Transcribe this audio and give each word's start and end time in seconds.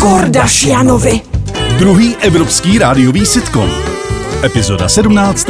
Kordašianovi. 0.00 1.20
Druhý 1.78 2.16
evropský 2.16 2.78
rádiový 2.78 3.26
sitcom. 3.26 3.70
Epizoda 4.44 4.88
17. 4.88 5.48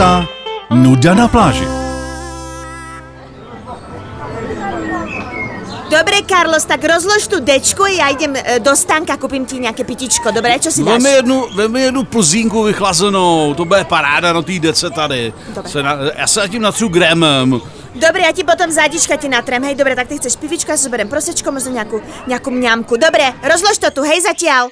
Nuda 0.70 1.14
na 1.14 1.28
pláži. 1.28 1.77
Dobre, 5.88 6.16
Carlos, 6.28 6.64
tak 6.64 6.84
rozlož 6.84 7.26
tu 7.26 7.40
dečku 7.40 7.82
a 7.82 7.88
já 7.88 8.08
jdem 8.08 8.36
e, 8.36 8.60
do 8.60 8.76
stánka, 8.76 9.16
koupím 9.16 9.46
ti 9.46 9.58
nějaké 9.58 9.84
pitičko, 9.84 10.30
dobré, 10.30 10.58
čo 10.58 10.70
si 10.70 10.84
dáš? 10.84 11.02
Vem 11.02 11.06
jednu, 11.14 11.46
vem 11.54 11.76
jednu 11.76 12.04
plzínku 12.04 12.62
vychlazenou, 12.62 13.54
to 13.54 13.64
bude 13.64 13.84
paráda 13.84 14.32
na 14.32 14.42
té 14.42 14.58
dece 14.58 14.90
tady. 14.90 15.32
Dobré. 15.48 15.72
Se 15.72 15.82
na, 15.82 15.96
já 16.16 16.26
se 16.26 16.40
zatím 16.40 16.62
natřu 16.62 16.88
grémem. 16.88 17.60
Dobre, 17.94 18.22
já 18.22 18.32
ti 18.32 18.44
potom 18.44 18.70
zádička 18.70 19.16
ti 19.16 19.28
natrem, 19.28 19.64
hej, 19.64 19.74
dobre, 19.74 19.96
tak 19.96 20.08
ty 20.08 20.16
chceš 20.16 20.36
pivičko, 20.36 20.70
já 20.70 20.76
si 20.76 20.84
zoberiem 20.84 21.08
prosečko, 21.08 21.52
možno 21.52 21.70
nějakou, 21.70 22.00
nějakou 22.26 22.50
mňamku. 22.50 22.96
Dobre, 22.96 23.32
rozlož 23.42 23.78
to 23.78 23.90
tu, 23.90 24.02
hej, 24.02 24.20
zatiaľ. 24.20 24.68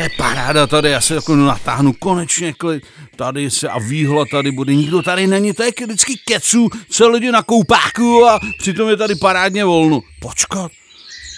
To 0.00 0.04
je 0.04 0.10
paráda 0.16 0.66
tady, 0.66 0.90
já 0.90 1.00
se 1.00 1.14
jako 1.14 1.36
natáhnu 1.36 1.92
konečně 1.92 2.52
klid. 2.52 2.84
Tady 3.16 3.50
se 3.50 3.68
a 3.68 3.78
výhled 3.78 4.28
tady 4.30 4.50
bude, 4.50 4.74
nikdo 4.74 5.02
tady 5.02 5.26
není, 5.26 5.52
to 5.52 5.62
je 5.62 5.70
vždycky 5.84 6.16
kecu, 6.26 6.70
co 6.90 7.08
lidi 7.08 7.30
na 7.30 7.42
koupáku 7.42 8.28
a 8.28 8.40
přitom 8.58 8.88
je 8.88 8.96
tady 8.96 9.14
parádně 9.14 9.64
volno. 9.64 10.00
Počkat, 10.20 10.72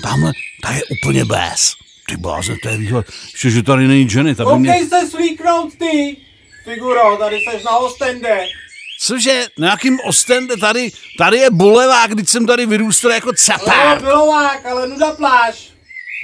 tamhle, 0.02 0.32
ta 0.62 0.70
je 0.70 0.82
úplně 0.84 1.24
bez. 1.24 1.74
Ty 2.08 2.16
blázen, 2.16 2.56
to 2.62 2.68
je 2.68 2.76
výhled, 2.76 3.06
ještě, 3.32 3.50
že 3.50 3.62
tady 3.62 3.88
není 3.88 4.08
Jenny, 4.14 4.34
ta 4.34 4.44
by 4.44 4.58
mě... 4.58 4.86
Se 4.88 5.10
slíknout 5.10 5.74
ty! 5.78 6.16
Figuro, 6.64 7.16
tady 7.16 7.40
seš 7.50 7.62
na 7.62 7.76
Ostende. 7.76 8.46
Cože, 9.00 9.46
na 9.58 9.70
jakým 9.70 10.00
Ostende 10.00 10.56
tady, 10.56 10.92
tady 11.18 11.38
je 11.38 11.50
bulevák, 11.50 12.10
když 12.10 12.30
jsem 12.30 12.46
tady 12.46 12.66
vyrůstal 12.66 13.10
jako 13.10 13.28
Ale 13.28 13.36
capár. 13.36 14.02
Milovák, 14.02 14.66
ale 14.66 14.88
nuda 14.88 15.10
pláž. 15.10 15.71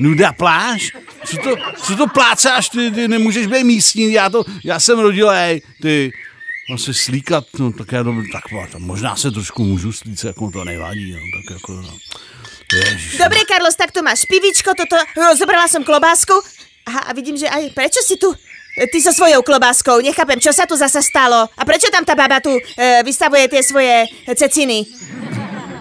Nuda 0.01 0.33
pláž? 0.33 0.92
Co 1.27 1.36
to, 1.36 1.50
co 1.83 1.97
to 1.97 2.06
plácáš, 2.06 2.69
ty, 2.69 2.91
ty 2.91 3.09
nemůžeš 3.09 3.47
být 3.47 3.64
místní, 3.64 4.12
já 4.12 4.31
to, 4.31 4.45
já 4.64 4.81
jsem 4.81 4.98
rodilej, 4.98 5.62
ty. 5.83 6.12
Mám 6.70 6.78
se 6.78 6.95
slíkat, 6.95 7.45
no 7.59 7.72
tak 7.72 7.92
já 7.92 8.03
dobře, 8.03 8.28
tak 8.33 8.42
to, 8.72 8.78
možná 8.78 9.17
se 9.17 9.31
trošku 9.31 9.64
můžu 9.64 9.92
slít, 9.92 10.25
jako 10.25 10.50
to 10.50 10.64
nevadí, 10.64 11.12
no, 11.12 11.19
tak 11.19 11.56
jako, 11.56 11.72
no. 11.72 11.98
Dobre, 13.19 13.41
Carlos, 13.48 13.77
tak 13.77 13.92
tu 13.92 14.03
máš 14.05 14.28
pivičko, 14.28 14.77
toto, 14.77 14.97
no, 15.17 15.37
zobrala 15.37 15.69
som 15.69 15.84
klobásku. 15.84 16.37
Aha, 16.84 17.00
a 17.09 17.12
vidím, 17.12 17.37
že 17.37 17.48
aj, 17.48 17.72
prečo 17.72 18.05
si 18.05 18.20
tu? 18.20 18.28
Ty 18.92 19.00
so 19.00 19.11
svojou 19.11 19.42
klobáskou, 19.42 19.98
nechápem, 20.05 20.39
čo 20.39 20.53
sa 20.53 20.62
tu 20.69 20.77
zasa 20.77 21.03
stalo? 21.03 21.48
A 21.56 21.62
prečo 21.65 21.91
tam 21.91 22.05
tá 22.05 22.15
baba 22.15 22.39
tu 22.39 22.53
e, 22.55 22.62
vystavuje 23.03 23.48
tie 23.48 23.62
svoje 23.65 24.06
ceciny? 24.37 24.87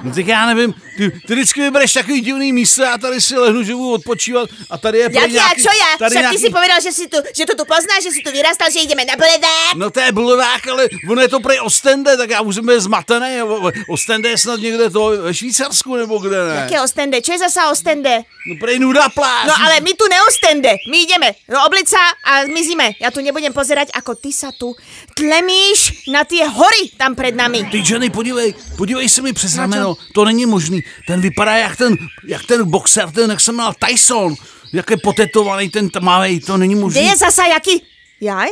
No 0.08 0.13
tak 0.16 0.27
já 0.27 0.45
nevím, 0.45 0.73
ty, 0.97 1.11
ty 1.27 1.33
vždycky 1.36 1.61
vybereš 1.61 1.94
takový 1.94 2.22
divný 2.22 2.53
místo, 2.53 2.83
já 2.83 2.97
tady 2.97 3.22
si 3.22 3.36
lehnu, 3.36 3.63
že 3.63 3.73
budu 3.73 3.91
odpočívat 3.94 4.50
a 4.69 4.77
tady 4.77 4.97
je 4.97 5.03
Jak 5.03 5.31
nějaký, 5.31 5.61
čo 5.61 5.69
ja? 5.69 5.97
tady 6.00 6.11
Však 6.11 6.22
ty 6.22 6.23
nějaký, 6.23 6.38
si 6.38 6.50
povedal, 6.50 6.81
že, 6.81 6.91
si 6.91 7.08
tu, 7.08 7.17
že 7.38 7.45
to 7.45 7.55
tu 7.55 7.66
poznáš, 7.66 8.03
že 8.03 8.11
si 8.11 8.22
tu 8.23 8.31
vyrastal, 8.31 8.72
že 8.72 8.80
ideme 8.80 9.05
na 9.05 9.16
bulevák. 9.16 9.75
No 9.75 9.91
to 9.91 10.00
je 10.00 10.11
bulevák, 10.11 10.67
ale 10.67 10.88
ono 11.09 11.22
je 11.22 11.28
to 11.28 11.39
prej 11.39 11.59
Ostende, 11.59 12.17
tak 12.17 12.30
já 12.30 12.41
už 12.41 12.55
jsem 12.55 12.80
zmatený. 12.80 13.41
Ostende 13.89 14.30
je 14.30 14.38
snad 14.38 14.59
někde 14.59 14.89
to 14.89 15.09
ve 15.22 15.33
Švýcarsku 15.33 15.95
nebo 15.95 16.17
kde 16.17 16.45
ne? 16.45 16.55
Jaké 16.55 16.81
Ostende? 16.81 17.22
Čo 17.22 17.31
je 17.31 17.39
zasa 17.39 17.69
Ostende? 17.72 18.23
No 18.47 18.55
prej 18.59 18.80
nuda 18.80 19.09
pláž. 19.09 19.47
No 19.47 19.53
ale 19.66 19.83
my 19.83 19.91
tu 19.94 20.08
neostende, 20.08 20.72
my 20.91 20.97
ideme 21.03 21.35
do 21.50 21.59
oblica 21.67 22.00
a 22.23 22.47
zmizíme. 22.47 22.95
Ja 23.03 23.11
tu 23.11 23.19
nebudem 23.19 23.52
pozerať, 23.52 23.91
ako 23.91 24.16
ty 24.16 24.31
sa 24.31 24.55
tu 24.55 24.72
tlemíš 25.19 26.08
na 26.08 26.23
tie 26.23 26.47
hory 26.47 26.95
tam 26.95 27.11
pred 27.11 27.35
nami. 27.35 27.67
Ty 27.67 27.83
Jenny, 27.83 28.09
podívej, 28.09 28.55
podívej 28.78 29.09
se 29.09 29.22
mi 29.22 29.33
přes 29.33 29.58
rameno, 29.58 29.97
to 30.14 30.26
není 30.26 30.45
možný. 30.45 30.84
Ten 31.08 31.22
vypadá 31.22 31.56
jak 31.56 31.76
ten, 31.76 31.98
jak 32.28 32.45
ten 32.45 32.70
boxer, 32.70 33.12
ten, 33.12 33.30
jak 33.30 33.40
jsem 33.40 33.56
mal 33.56 33.73
Tyson. 33.88 34.36
Jak 34.73 34.90
je 34.90 34.98
potetovaný 34.98 35.70
ten 35.70 35.90
tmavý, 35.90 36.40
to 36.40 36.58
není 36.58 36.73
Kde 36.73 36.81
možný. 36.81 37.06
je 37.06 37.16
zasa 37.17 37.45
jaký? 37.45 37.84
Jaj? 38.22 38.50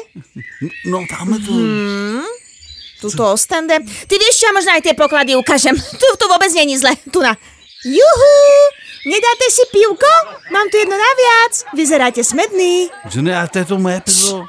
No 0.86 1.06
tamhle 1.10 1.40
to. 1.40 1.52
Tuto 3.02 3.34
Ostende. 3.34 3.78
Ty 4.08 4.16
vieš 4.18 4.40
čo, 4.40 4.48
ja 4.50 4.56
možno 4.56 4.72
aj 4.72 4.82
tie 4.82 4.96
poklady 4.98 5.36
ukážem. 5.36 5.76
Tu, 6.00 6.08
tu 6.18 6.26
vôbec 6.32 6.50
není 6.56 6.78
zle. 6.80 6.96
Tu 7.12 7.20
na. 7.22 7.36
Juhu! 7.86 8.34
Nedáte 9.06 9.46
si 9.52 9.62
pivko? 9.70 10.10
Mám 10.50 10.70
tu 10.72 10.78
jedno 10.78 10.98
naviac. 10.98 11.54
Vyzeráte 11.78 12.24
smedný. 12.24 12.90
To 13.52 13.58
je 13.60 13.66
to 13.66 13.78
moje 13.78 14.02
pivo. 14.02 14.48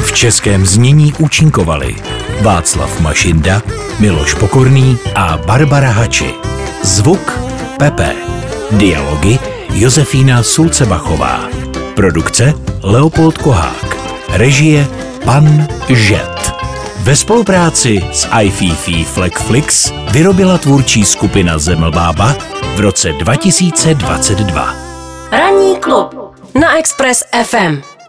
V 0.00 0.12
českém 0.12 0.66
znění 0.66 1.14
účinkovali 1.18 1.96
Václav 2.40 3.00
Mašinda, 3.00 3.62
Miloš 4.00 4.34
Pokorný 4.34 4.96
a 5.14 5.36
Barbara 5.36 5.92
Hači. 5.92 6.34
Zvuk 6.82 7.20
Pepe. 7.78 8.16
Dialogy 8.70 9.38
Josefína 9.76 10.42
Sulcebachová. 10.42 11.48
Produkce 11.94 12.54
Leopold 12.82 13.38
Kohák. 13.38 13.96
Režie 14.32 14.86
Pan 15.24 15.68
Žet. 15.88 16.52
Ve 17.04 17.16
spolupráci 17.16 18.00
s 18.12 18.28
iFiFi 18.42 19.04
Flexflix 19.04 19.92
vyrobila 20.12 20.58
tvůrčí 20.58 21.04
skupina 21.04 21.58
Zemlbába 21.58 22.36
v 22.76 22.80
roce 22.80 23.12
2022. 23.12 24.74
Ranní 25.32 25.76
klub 25.76 26.14
na 26.54 26.78
Express 26.78 27.24
FM. 27.44 27.99